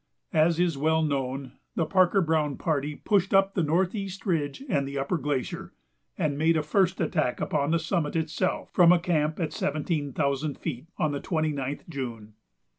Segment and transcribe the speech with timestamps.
[0.33, 4.97] As is well known, the Parker Browne party pushed up the Northeast Ridge and the
[4.97, 5.73] upper glacier
[6.17, 10.57] and made a first attack upon the summit itself, from a camp at seventeen thousand
[10.57, 12.33] feet, on the 29th June.